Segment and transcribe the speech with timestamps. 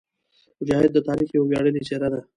[0.59, 2.21] مجاهد د تاریخ یوه ویاړلې څېره ده.